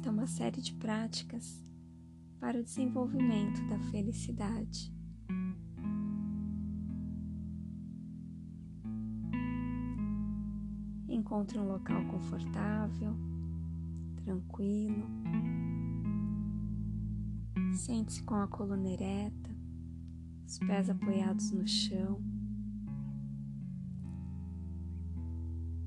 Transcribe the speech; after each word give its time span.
esta 0.00 0.08
é 0.08 0.12
uma 0.12 0.26
série 0.26 0.62
de 0.62 0.72
práticas 0.76 1.62
para 2.40 2.58
o 2.58 2.62
desenvolvimento 2.62 3.62
da 3.68 3.78
felicidade. 3.90 4.90
Encontre 11.06 11.58
um 11.58 11.68
local 11.68 12.02
confortável, 12.06 13.14
tranquilo. 14.24 15.06
Sente-se 17.74 18.22
com 18.22 18.36
a 18.36 18.48
coluna 18.48 18.88
ereta, 18.88 19.54
os 20.46 20.58
pés 20.60 20.88
apoiados 20.88 21.50
no 21.50 21.68
chão. 21.68 22.22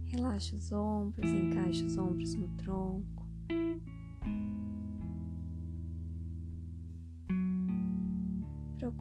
Relaxe 0.05 0.53
os 0.53 0.71
ombros, 0.71 1.31
encaixe 1.31 1.83
os 1.83 1.97
ombros 1.97 2.35
no 2.35 2.47
tronco. 2.49 3.23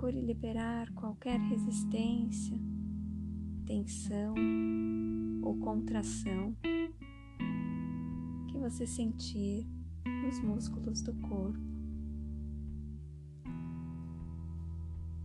Procure 0.02 0.20
liberar 0.20 0.92
qualquer 0.95 1.38
resistência, 1.38 2.59
tensão 3.65 4.34
ou 5.45 5.56
contração 5.59 6.56
que 8.49 8.59
você 8.59 8.85
sentir 8.85 9.65
nos 10.24 10.41
músculos 10.41 11.02
do 11.02 11.15
corpo. 11.21 11.60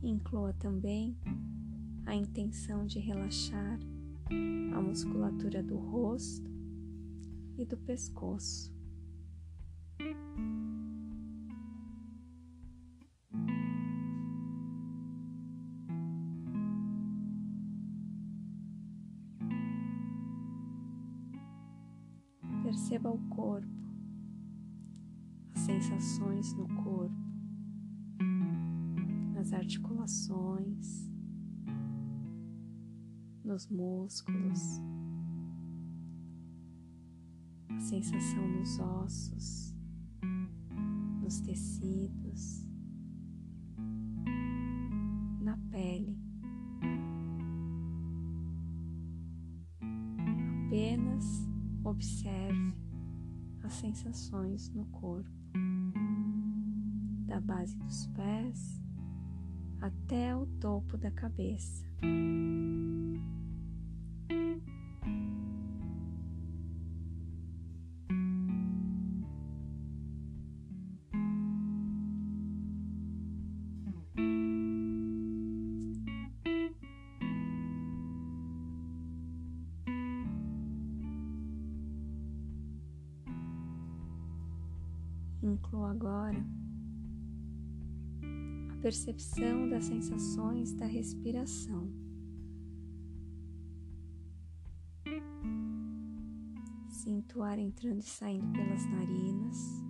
Inclua 0.04 0.54
também 0.54 1.18
a 2.06 2.14
intenção 2.14 2.86
de 2.86 3.00
relaxar 3.00 3.80
a 4.76 4.80
musculatura 4.80 5.64
do 5.64 5.76
rosto 5.76 6.52
e 7.58 7.66
do 7.66 7.78
pescoço. 7.78 8.77
Perceba 22.88 23.12
o 23.12 23.20
corpo, 23.28 23.68
as 25.54 25.60
sensações 25.60 26.54
no 26.54 26.66
corpo, 26.70 27.14
as 29.38 29.52
articulações 29.52 31.12
nos 33.44 33.68
músculos, 33.68 34.80
a 37.68 37.80
sensação 37.82 38.48
nos 38.48 38.80
ossos, 38.80 39.76
nos 41.22 41.42
tecidos, 41.42 42.66
na 45.42 45.58
pele. 45.70 46.18
Apenas 50.68 51.57
observe 51.90 52.74
as 53.64 53.74
sensações 53.74 54.70
no 54.70 54.86
corpo, 54.86 55.30
da 57.26 57.40
base 57.40 57.76
dos 57.78 58.08
pés 58.08 58.82
até 59.82 60.36
o 60.36 60.46
topo 60.60 60.98
da 60.98 61.12
cabeça. 61.12 61.86
Percepção 88.88 89.68
das 89.68 89.84
sensações 89.84 90.72
da 90.72 90.86
respiração. 90.86 91.92
Sinto 96.88 97.40
o 97.40 97.44
ar 97.44 97.60
entrando 97.60 98.00
e 98.00 98.04
saindo 98.04 98.50
pelas 98.54 98.86
narinas. 98.86 99.84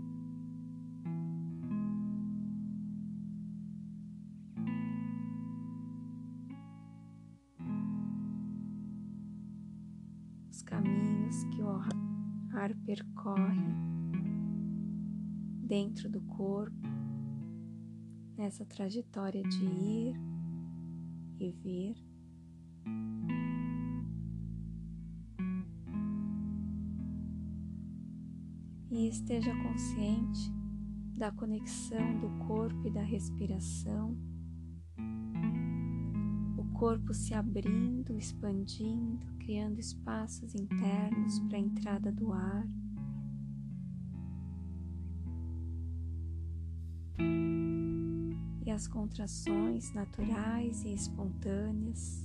Os 10.49 10.63
caminhos 10.63 11.43
que 11.53 11.61
o 11.61 11.69
ar 11.69 12.73
percorre 12.83 13.61
dentro 15.67 16.09
do 16.09 16.19
corpo, 16.21 16.96
nessa 18.37 18.63
trajetória 18.65 19.41
de 19.43 19.65
ir 19.65 20.15
e 21.39 21.51
vir. 21.51 21.95
E 28.89 29.09
esteja 29.09 29.51
consciente 29.63 30.51
da 31.17 31.31
conexão 31.31 32.19
do 32.19 32.45
corpo 32.45 32.87
e 32.87 32.91
da 32.91 33.01
respiração, 33.01 34.15
o 36.57 36.63
corpo 36.73 37.13
se 37.13 37.33
abrindo, 37.33 38.15
expandindo, 38.15 39.25
criando 39.39 39.79
espaços 39.79 40.53
internos 40.53 41.39
para 41.39 41.57
a 41.57 41.61
entrada 41.61 42.11
do 42.11 42.31
ar. 42.31 42.67
As 48.77 48.88
contrações 48.88 49.91
naturais 49.91 50.83
e 50.85 50.93
espontâneas 50.93 52.23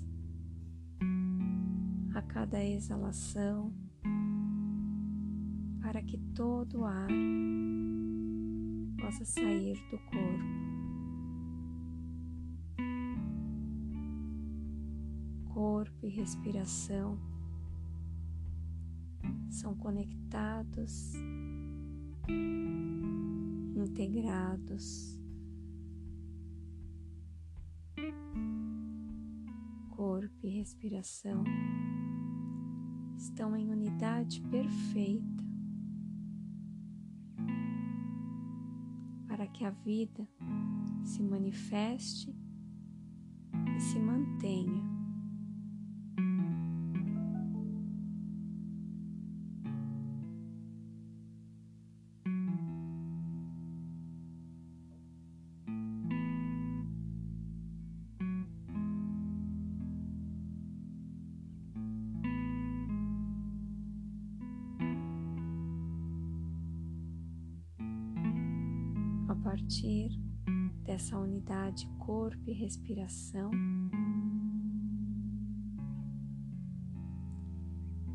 a 2.14 2.20
cada 2.20 2.62
exalação, 2.62 3.72
para 5.80 6.02
que 6.02 6.18
todo 6.34 6.80
o 6.80 6.84
ar 6.84 7.08
possa 9.00 9.24
sair 9.24 9.78
do 9.90 9.96
corpo. 10.10 10.52
Corpo 15.54 16.06
e 16.06 16.10
respiração 16.10 17.18
são 19.48 19.74
conectados, 19.74 21.14
integrados. 23.74 25.21
Corpo 30.22 30.46
e 30.46 30.50
respiração 30.50 31.42
estão 33.16 33.56
em 33.56 33.68
unidade 33.70 34.40
perfeita 34.42 35.44
para 39.26 39.48
que 39.48 39.64
a 39.64 39.70
vida 39.70 40.28
se 41.04 41.22
manifeste 41.24 42.32
e 43.76 43.80
se 43.80 43.98
mantenha. 43.98 44.91
Partir 69.52 70.18
dessa 70.82 71.18
unidade 71.18 71.86
corpo 71.98 72.48
e 72.48 72.54
respiração, 72.54 73.50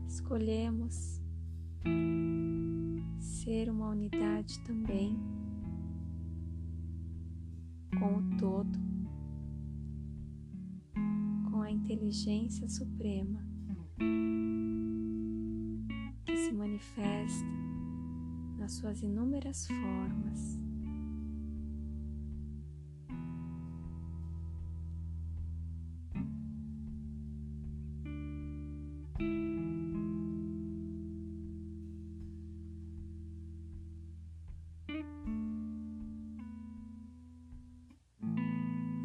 escolhemos 0.08 1.22
ser 3.20 3.70
uma 3.70 3.90
unidade 3.90 4.60
também 4.64 5.16
com 8.00 8.18
o 8.18 8.38
todo, 8.40 8.80
com 11.52 11.62
a 11.62 11.70
inteligência 11.70 12.68
suprema, 12.68 13.46
se 16.26 16.52
manifesta 16.52 17.46
nas 18.58 18.72
suas 18.72 19.04
inúmeras 19.04 19.68
formas. 19.68 20.67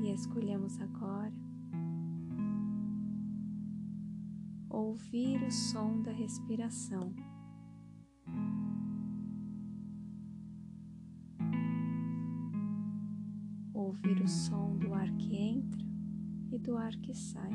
E 0.05 0.11
escolhemos 0.13 0.81
agora 0.81 1.33
ouvir 4.69 5.43
o 5.43 5.51
som 5.51 6.03
da 6.03 6.13
respiração. 6.13 7.15
Ouvir 13.73 14.21
o 14.23 14.29
som 14.29 14.77
do 14.77 14.95
ar 14.95 15.11
que 15.13 15.37
entra 15.37 15.83
e 16.51 16.59
do 16.59 16.77
ar 16.77 16.95
que 16.97 17.15
sai. 17.15 17.53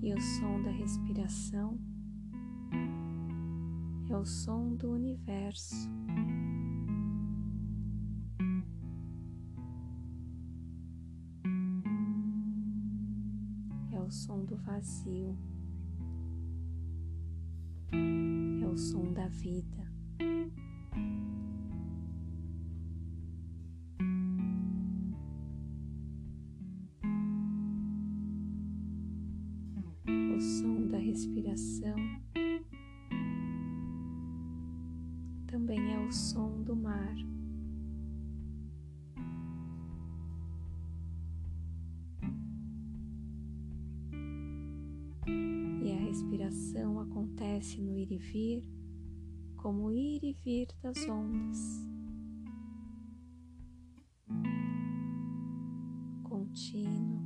E 0.00 0.14
o 0.14 0.20
som 0.20 0.62
da 0.62 0.70
respiração 0.70 1.76
é 4.08 4.16
o 4.16 4.24
som 4.24 4.76
do 4.76 4.92
universo. 4.92 5.90
É 13.92 14.00
o 14.00 14.10
som 14.10 14.44
do 14.44 14.56
vazio. 14.56 15.36
É 17.92 18.66
o 18.66 18.76
som 18.76 19.12
da 19.12 19.26
vida. 19.26 19.97
E 45.82 45.92
a 45.92 45.96
respiração 45.96 47.00
acontece 47.00 47.80
no 47.80 47.96
ir 47.96 48.10
e 48.10 48.18
vir, 48.18 48.64
como 49.56 49.90
ir 49.90 50.22
e 50.22 50.32
vir 50.32 50.68
das 50.82 51.08
ondas. 51.08 51.86
Contínuo, 56.22 57.20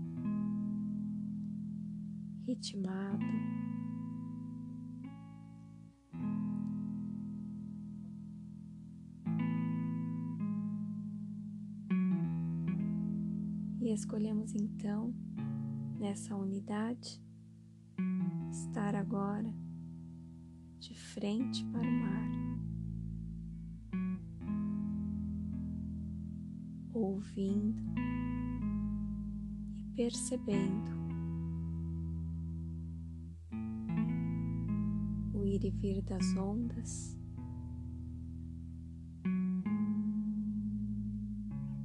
ritmado. 2.46 3.24
E 13.80 13.92
escolhemos 13.92 14.54
então, 14.54 15.12
nessa 15.98 16.36
unidade, 16.36 17.20
estar 18.72 18.94
agora 18.94 19.54
de 20.80 20.94
frente 20.94 21.62
para 21.66 21.82
o 21.82 21.92
mar, 21.92 22.30
ouvindo 26.94 27.82
e 29.76 29.84
percebendo 29.94 30.90
o 35.34 35.44
ir 35.44 35.62
e 35.66 35.70
vir 35.70 36.00
das 36.00 36.34
ondas. 36.34 37.20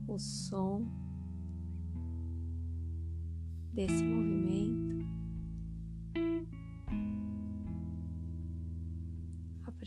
O 0.08 0.18
som 0.18 0.88
desse 3.74 4.02
movimento, 4.06 4.87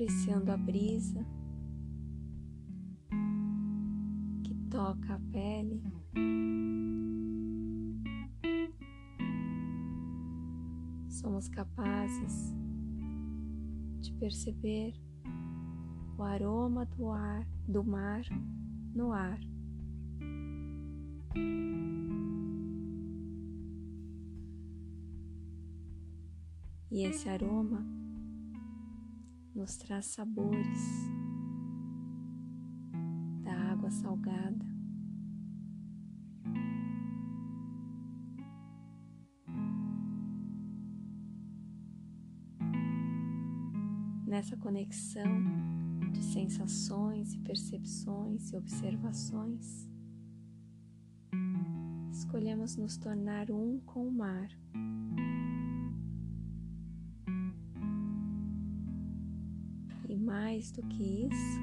apreciando 0.00 0.50
a 0.50 0.56
brisa 0.56 1.26
que 4.43 4.55
toca 4.70 5.14
a 5.14 5.20
pele. 5.31 5.82
Somos 11.11 11.49
capazes 11.49 12.55
de 14.00 14.11
perceber 14.14 14.94
o 16.17 16.23
aroma 16.23 16.87
do 16.87 17.11
ar, 17.11 17.47
do 17.69 17.85
mar 17.85 18.23
no 18.94 19.12
ar. 19.12 19.38
E 26.91 27.05
esse 27.05 27.29
aroma 27.29 28.00
nos 29.60 29.76
traz 29.76 30.06
sabores 30.06 30.80
da 33.42 33.52
água 33.73 33.90
salgada. 33.90 34.64
Nessa 44.26 44.56
conexão 44.56 45.42
de 46.11 46.23
sensações 46.23 47.35
e 47.35 47.38
percepções 47.40 48.52
e 48.52 48.56
observações, 48.56 49.87
escolhemos 52.11 52.76
nos 52.76 52.96
tornar 52.96 53.50
um 53.50 53.78
com 53.80 54.08
o 54.08 54.11
mar. 54.11 54.49
Mais 60.61 60.71
do 60.73 60.83
que 60.83 61.26
isso, 61.26 61.61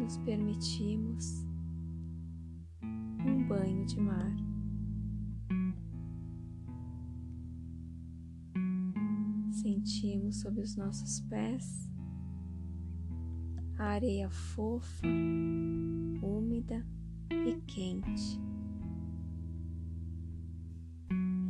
nos 0.00 0.16
permitimos 0.18 1.44
um 2.82 3.46
banho 3.46 3.84
de 3.84 4.00
mar. 4.00 4.34
Sentimos 9.52 10.40
sob 10.40 10.62
os 10.62 10.76
nossos 10.76 11.20
pés 11.28 11.90
a 13.78 13.84
areia 13.88 14.30
fofa, 14.30 15.06
úmida 16.22 16.86
e 17.30 17.60
quente. 17.66 18.40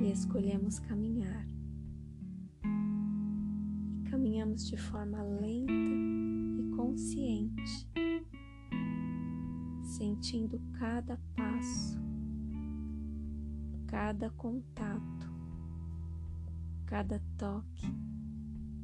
E 0.00 0.10
escolhemos 0.10 0.80
caminhar 0.80 1.55
caminhamos 4.16 4.66
de 4.66 4.78
forma 4.78 5.22
lenta 5.22 5.70
e 5.70 6.70
consciente, 6.74 7.86
sentindo 9.82 10.58
cada 10.78 11.20
passo, 11.36 12.00
cada 13.86 14.30
contato, 14.30 15.30
cada 16.86 17.20
toque 17.36 17.94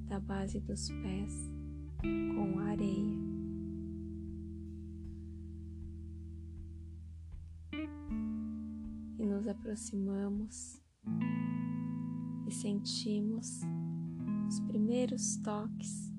da 0.06 0.20
base 0.20 0.60
dos 0.60 0.90
pés 0.90 1.50
com 2.02 2.58
a 2.58 2.64
areia. 2.64 3.22
E 9.18 9.24
nos 9.24 9.48
aproximamos 9.48 10.78
e 12.46 12.50
sentimos 12.50 13.62
os 14.52 14.60
primeiros 14.60 15.38
toques 15.38 16.12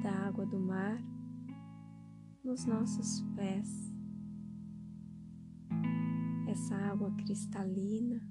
da 0.00 0.12
água 0.28 0.46
do 0.46 0.60
mar 0.60 1.02
nos 2.44 2.64
nossos 2.66 3.20
pés. 3.34 3.92
Essa 6.46 6.76
água 6.76 7.10
cristalina, 7.16 8.22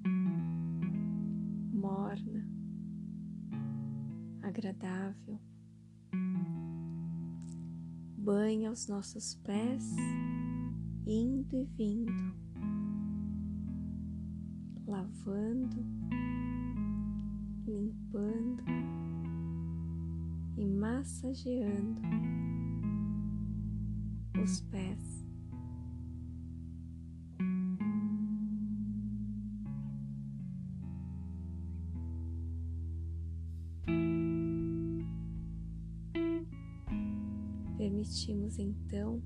morna, 1.74 2.48
agradável, 4.40 5.38
banha 8.16 8.72
os 8.72 8.88
nossos 8.88 9.34
pés, 9.44 9.94
indo 11.06 11.54
e 11.54 11.66
vindo, 11.66 12.34
lavando, 14.86 15.84
limpando 17.66 18.62
e 20.56 20.66
massageando 20.66 22.00
os 24.42 24.60
pés. 24.62 25.24
Permitimos 37.76 38.58
então 38.58 39.22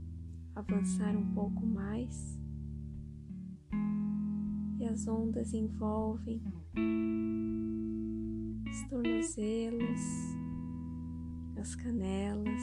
avançar 0.55 1.17
um 1.17 1.35
pouco 1.35 1.67
mais 1.67 2.39
e 4.79 4.85
as 4.87 5.07
ondas 5.07 5.53
envolvem 5.53 6.41
os 8.79 8.85
tornozelos, 8.85 10.01
as 11.57 11.75
canelas, 11.75 12.63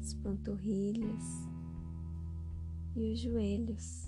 as 0.00 0.14
panturrilhas 0.14 1.48
e 2.96 3.12
os 3.12 3.20
joelhos. 3.20 4.06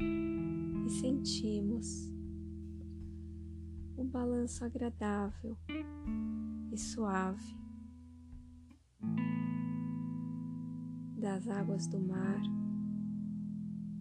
E 0.00 0.90
sentimos 0.90 2.10
um 3.96 4.06
balanço 4.08 4.64
agradável 4.64 5.56
e 6.72 6.76
suave 6.76 7.56
das 11.16 11.46
águas 11.46 11.86
do 11.86 12.00
mar 12.00 12.40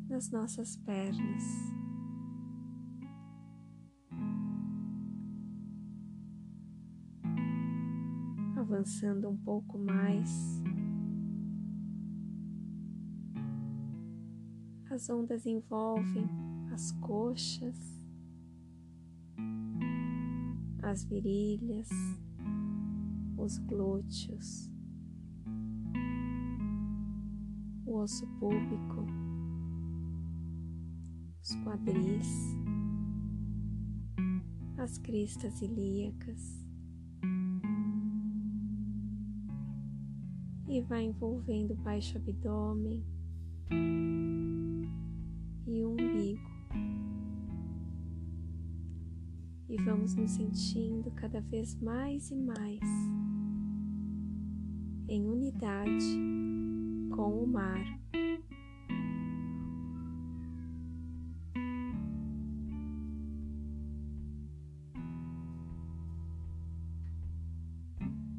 nas 0.10 0.32
nossas 0.32 0.76
pernas. 0.78 1.81
Avançando 8.82 9.30
um 9.30 9.38
pouco 9.38 9.78
mais, 9.78 10.60
as 14.90 15.08
ondas 15.08 15.46
envolvem 15.46 16.28
as 16.74 16.92
coxas, 16.94 17.78
as 20.82 21.04
virilhas, 21.04 21.90
os 23.38 23.60
glúteos, 23.60 24.68
o 27.86 27.98
osso 27.98 28.26
púbico, 28.40 29.06
os 31.40 31.56
quadris, 31.58 32.56
as 34.76 34.98
cristas 34.98 35.62
ilíacas 35.62 36.61
e 40.72 40.80
vai 40.80 41.04
envolvendo 41.04 41.72
o 41.72 41.76
baixo 41.76 42.18
abdômen 42.18 43.04
e 45.68 45.84
o 45.84 45.92
umbigo. 45.92 46.50
E 49.68 49.76
vamos 49.84 50.16
nos 50.16 50.32
sentindo 50.32 51.12
cada 51.12 51.42
vez 51.42 51.76
mais 51.82 52.32
e 52.32 52.36
mais 52.36 52.80
em 55.10 55.28
unidade 55.28 56.06
com 57.14 57.44
o 57.44 57.48
mar. 57.48 58.00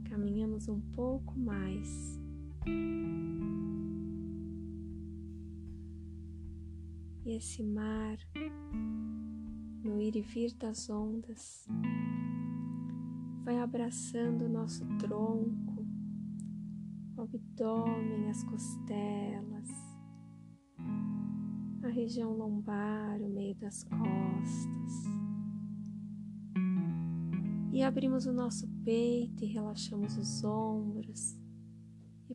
Caminhamos 0.09 0.67
um 0.69 0.81
pouco 0.95 1.39
mais. 1.39 2.22
E 7.25 7.37
esse 7.37 7.63
mar, 7.63 8.17
no 9.85 10.01
ir 10.01 10.17
e 10.17 10.23
vir 10.23 10.55
das 10.55 10.91
ondas, 10.91 11.67
vai 13.45 13.59
abraçando 13.59 14.47
o 14.47 14.49
nosso 14.49 14.85
tronco 14.99 15.73
abdômen, 17.17 18.29
as 18.29 18.43
costelas, 18.45 19.69
a 21.83 21.89
região 21.89 22.33
lombar, 22.37 23.21
o 23.21 23.29
meio 23.29 23.55
das 23.57 23.85
costas. 23.85 24.93
E 27.73 27.83
abrimos 27.83 28.27
o 28.27 28.33
nosso 28.33 28.69
peito 28.85 29.45
e 29.45 29.49
relaxamos 29.49 30.17
os 30.17 30.45
ombros 30.45 31.42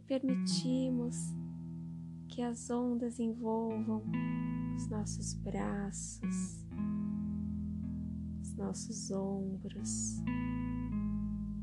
permitimos 0.08 1.16
que 2.30 2.42
as 2.42 2.70
ondas 2.70 3.20
envolvam 3.20 4.02
os 4.76 4.88
nossos 4.88 5.34
braços, 5.34 6.66
os 8.42 8.56
nossos 8.56 9.12
ombros, 9.12 10.22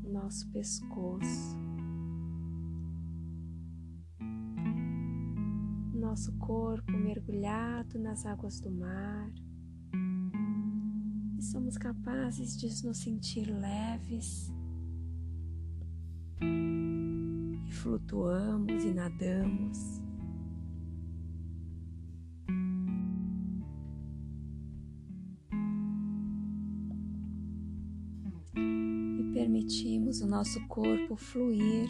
o 0.03 0.09
nosso 0.09 0.49
pescoço. 0.51 1.65
nosso 6.15 6.31
corpo 6.37 6.93
mergulhado 6.93 7.99
nas 7.99 8.25
águas 8.25 8.61
do 8.61 8.71
mar 8.71 9.29
e 11.37 11.41
somos 11.41 11.77
capazes 11.77 12.55
de 12.57 12.67
nos 12.85 12.99
sentir 12.99 13.51
leves 13.51 14.49
flutuamos 17.85 18.83
e 18.83 18.91
nadamos. 18.91 20.01
E 28.55 29.31
permitimos 29.35 30.21
o 30.21 30.27
nosso 30.27 30.67
corpo 30.67 31.15
fluir 31.15 31.89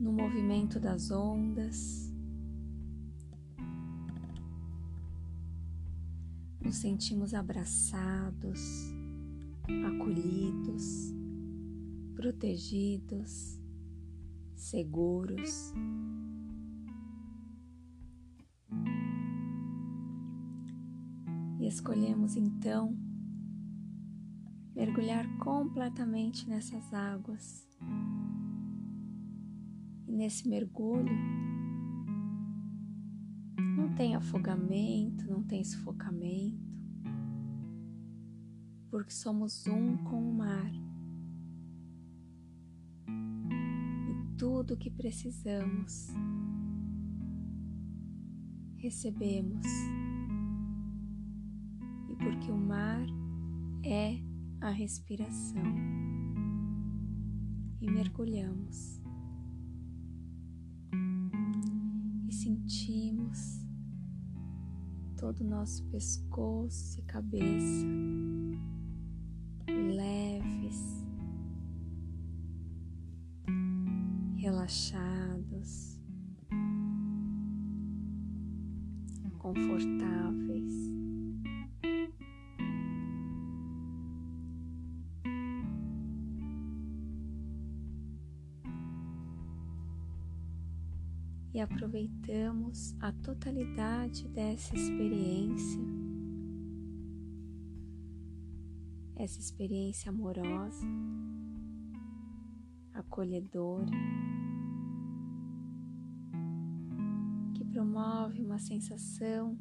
no 0.00 0.12
movimento 0.12 0.80
das 0.80 1.12
ondas. 1.12 2.12
Nos 6.60 6.78
sentimos 6.78 7.32
abraçados, 7.32 8.60
acolhidos, 9.86 11.14
protegidos, 12.16 13.60
seguros. 14.60 15.72
E 21.60 21.66
escolhemos 21.66 22.36
então 22.36 22.96
mergulhar 24.74 25.26
completamente 25.38 26.48
nessas 26.48 26.92
águas 26.92 27.68
nesse 30.18 30.48
mergulho 30.48 31.14
não 33.76 33.94
tem 33.94 34.16
afogamento, 34.16 35.24
não 35.30 35.44
tem 35.44 35.62
sufocamento, 35.62 36.58
porque 38.90 39.12
somos 39.12 39.64
um 39.68 39.96
com 39.98 40.30
o 40.30 40.34
mar. 40.34 40.87
Tudo 44.38 44.74
o 44.74 44.76
que 44.76 44.88
precisamos 44.88 46.08
recebemos. 48.76 49.66
E 52.08 52.16
porque 52.16 52.50
o 52.50 52.56
mar 52.56 53.04
é 53.84 54.16
a 54.60 54.70
respiração. 54.70 55.62
E 57.80 57.90
mergulhamos. 57.90 58.98
sentimos 62.30 63.66
todo 65.16 65.40
o 65.40 65.44
nosso 65.44 65.84
pescoço 65.86 67.00
e 67.00 67.02
cabeça 67.02 67.86
relaxados, 74.68 75.98
confortáveis. 79.38 80.88
E 91.54 91.60
aproveitamos 91.60 92.94
a 93.00 93.10
totalidade 93.10 94.28
dessa 94.28 94.76
experiência, 94.76 95.80
essa 99.16 99.40
experiência 99.40 100.10
amorosa, 100.10 100.86
acolhedora. 102.92 103.90
Uma 108.58 108.66
sensação 108.66 109.56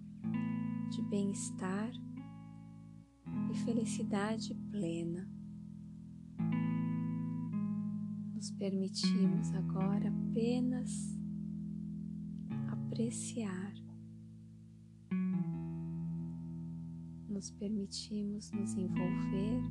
de 0.89 1.04
bem-estar 1.04 1.92
e 3.51 3.58
felicidade 3.63 4.56
plena. 4.72 5.30
Nos 8.34 8.50
permitimos 8.50 9.54
agora 9.54 10.10
apenas 10.10 11.16
apreciar. 12.72 13.72
Nos 17.30 17.51
permitimos 17.51 18.51
nos 18.51 18.74
envolver 18.74 19.62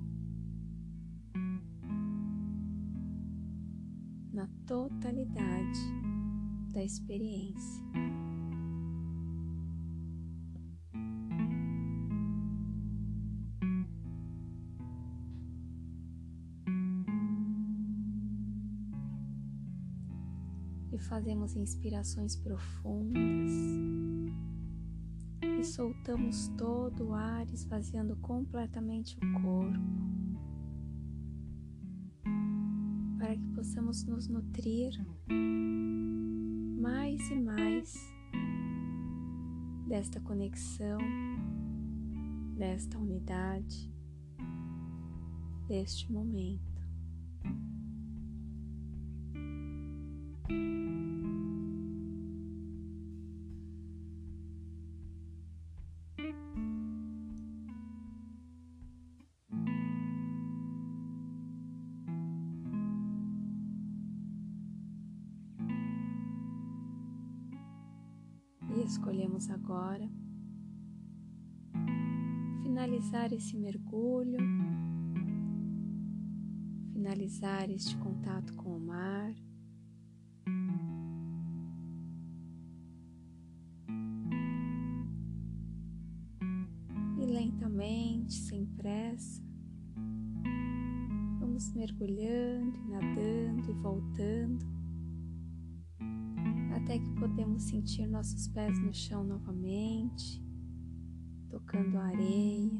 na 4.32 4.46
totalidade 4.66 5.80
da 6.72 6.84
experiência. 6.84 7.84
E 20.92 20.98
fazemos 20.98 21.56
inspirações 21.56 22.36
profundas 22.36 23.50
e 25.42 25.64
soltamos 25.64 26.48
todo 26.56 27.08
o 27.08 27.14
ar, 27.14 27.46
esvaziando 27.52 28.16
completamente 28.16 29.16
o 29.16 29.42
corpo, 29.42 29.78
para 33.18 33.36
que 33.36 33.48
possamos 33.54 34.04
nos 34.04 34.28
nutrir 34.28 34.92
mais 36.78 37.30
e 37.30 37.40
mais 37.40 38.16
desta 39.88 40.20
conexão, 40.20 40.98
desta 42.56 42.98
unidade, 42.98 43.90
deste 45.68 46.12
momento. 46.12 46.76
Escolhemos 68.86 69.50
agora 69.50 70.08
finalizar 72.62 73.32
esse 73.32 73.56
mergulho, 73.56 74.38
finalizar 76.92 77.68
este 77.68 77.96
contato 77.96 78.54
com 78.54 78.76
o 78.76 78.80
mar. 78.80 79.34
E 87.18 87.26
lentamente, 87.26 88.34
sem 88.34 88.66
pressa, 88.66 89.42
vamos 91.40 91.72
mergulhando 91.72 92.78
nadando 92.88 93.68
e 93.68 93.74
voltando 93.74 94.75
até 96.86 97.00
que 97.00 97.10
podemos 97.14 97.64
sentir 97.64 98.06
nossos 98.06 98.46
pés 98.46 98.78
no 98.78 98.94
chão 98.94 99.24
novamente, 99.24 100.40
tocando 101.50 101.98
a 101.98 102.04
areia. 102.04 102.70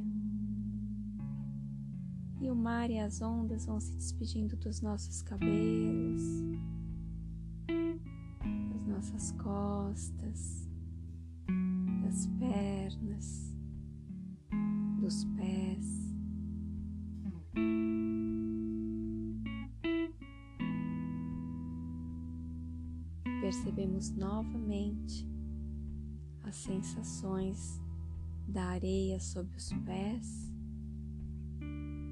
E 2.41 2.49
o 2.49 2.55
mar 2.55 2.89
e 2.89 3.01
as 3.01 3.21
ondas 3.21 3.67
vão 3.67 3.81
se 3.81 3.93
despedindo 3.97 4.57
dos 4.57 4.81
nossos 4.81 5.23
cabelos, 5.23 6.23
das 8.73 8.87
nossas 8.87 9.33
costas, 9.33 10.69
das 12.05 12.29
pernas, 12.39 13.53
dos 15.01 15.25
pés. 15.37 16.06
Percebemos 23.57 24.11
novamente 24.11 25.27
as 26.43 26.57
sensações 26.57 27.81
da 28.47 28.65
areia 28.65 29.19
sob 29.19 29.49
os 29.57 29.73
pés, 29.85 30.53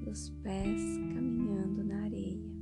dos 0.03 0.29
pés 0.41 0.81
caminhando 1.13 1.83
na 1.83 2.01
areia. 2.03 2.55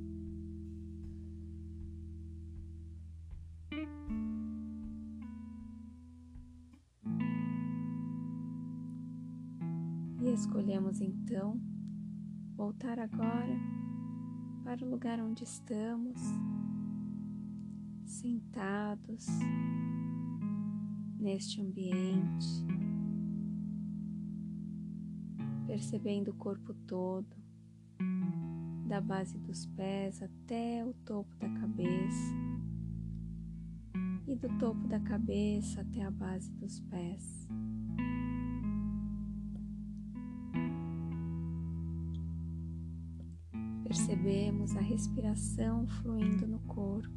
E 10.21 10.33
escolhemos 10.33 10.99
então 10.99 11.59
voltar 12.55 12.99
agora 12.99 13.57
para 14.63 14.85
o 14.85 14.89
lugar 14.89 15.19
onde 15.21 15.43
estamos 15.45 16.19
sentados 18.13 19.25
neste 21.19 21.61
ambiente, 21.61 22.65
percebendo 25.65 26.31
o 26.31 26.35
corpo 26.35 26.73
todo, 26.87 27.35
da 28.87 29.01
base 29.01 29.37
dos 29.39 29.65
pés 29.65 30.21
até 30.21 30.85
o 30.85 30.93
topo 31.05 31.35
da 31.37 31.49
cabeça 31.49 32.33
e 34.27 34.35
do 34.35 34.49
topo 34.59 34.87
da 34.87 34.99
cabeça 34.99 35.81
até 35.81 36.03
a 36.03 36.11
base 36.11 36.51
dos 36.53 36.79
pés. 36.81 37.47
Percebemos 43.83 44.75
a 44.75 44.81
respiração 44.81 45.87
fluindo 45.87 46.47
no 46.47 46.59
corpo. 46.61 47.12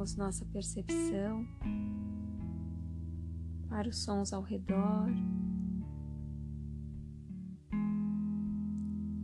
Ampliamos 0.00 0.16
nossa 0.16 0.44
percepção 0.46 1.46
para 3.68 3.88
os 3.88 4.02
sons 4.02 4.32
ao 4.32 4.42
redor. 4.42 5.08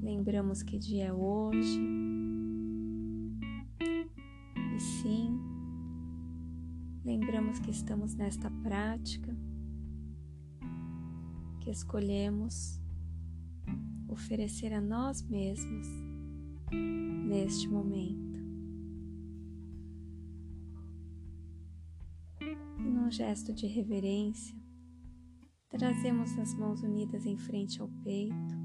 Lembramos 0.02 0.62
que 0.62 0.78
dia 0.78 1.06
é 1.06 1.12
hoje. 1.12 1.80
E 4.76 4.80
sim, 4.80 5.40
lembramos 7.04 7.58
que 7.58 7.70
estamos 7.70 8.14
nesta 8.14 8.50
prática, 8.62 9.34
que 11.60 11.70
escolhemos 11.70 12.78
oferecer 14.08 14.72
a 14.74 14.80
nós 14.80 15.22
mesmos 15.22 15.88
neste 16.70 17.66
momento. 17.68 18.25
Num 23.06 23.10
gesto 23.12 23.52
de 23.52 23.68
reverência, 23.68 24.58
trazemos 25.68 26.36
as 26.40 26.52
mãos 26.54 26.82
unidas 26.82 27.24
em 27.24 27.36
frente 27.36 27.80
ao 27.80 27.88
peito, 28.02 28.56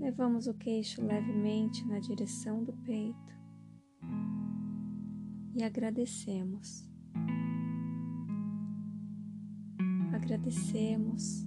levamos 0.00 0.46
o 0.46 0.54
queixo 0.54 1.04
levemente 1.04 1.86
na 1.86 1.98
direção 1.98 2.64
do 2.64 2.72
peito 2.78 3.38
e 5.54 5.62
agradecemos. 5.62 6.90
Agradecemos 10.14 11.46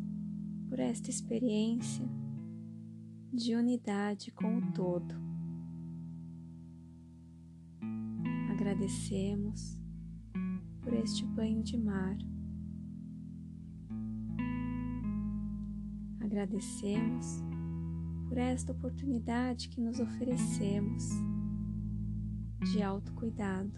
por 0.70 0.78
esta 0.78 1.10
experiência 1.10 2.08
de 3.34 3.56
unidade 3.56 4.30
com 4.30 4.60
o 4.60 4.72
todo. 4.74 5.16
Agradecemos 8.52 9.77
por 10.88 10.94
este 10.94 11.26
banho 11.26 11.62
de 11.64 11.78
mar. 11.78 12.18
Agradecemos 16.22 17.44
por 18.30 18.38
esta 18.38 18.72
oportunidade 18.72 19.68
que 19.68 19.82
nos 19.82 20.00
oferecemos 20.00 21.10
de 22.72 22.82
autocuidado. 22.82 23.70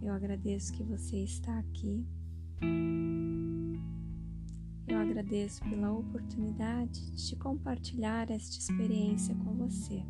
Eu 0.00 0.12
agradeço 0.12 0.72
que 0.72 0.84
você 0.84 1.24
está 1.24 1.58
aqui. 1.58 2.06
Eu 4.86 4.98
agradeço 5.00 5.64
pela 5.64 5.90
oportunidade 5.90 7.10
de 7.10 7.34
compartilhar 7.34 8.30
esta 8.30 8.56
experiência 8.56 9.34
com 9.34 9.52
você. 9.54 10.04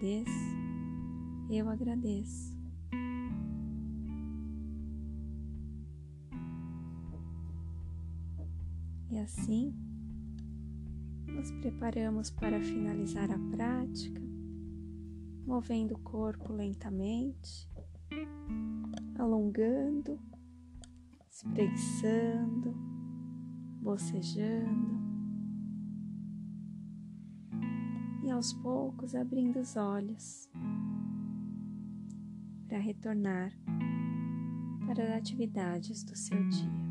Agradeço, 0.00 0.56
eu 1.50 1.68
agradeço. 1.68 2.58
E 9.10 9.18
assim, 9.18 9.74
nos 11.26 11.50
preparamos 11.60 12.30
para 12.30 12.62
finalizar 12.62 13.30
a 13.30 13.38
prática, 13.50 14.22
movendo 15.46 15.94
o 15.94 15.98
corpo 15.98 16.52
lentamente, 16.52 17.68
alongando, 19.18 20.18
espreguiçando, 21.30 22.74
bocejando 23.82 25.09
aos 28.30 28.52
poucos 28.52 29.14
abrindo 29.14 29.60
os 29.60 29.76
olhos 29.76 30.48
para 32.68 32.78
retornar 32.78 33.52
para 34.86 35.04
as 35.04 35.10
atividades 35.10 36.02
do 36.02 36.16
seu 36.16 36.38
dia. 36.48 36.89